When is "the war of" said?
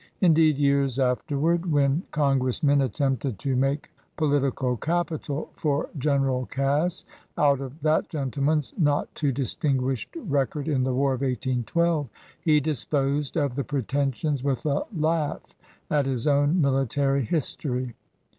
10.83-11.21